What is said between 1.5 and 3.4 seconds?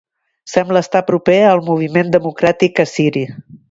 al Moviment Democràtic Assiri.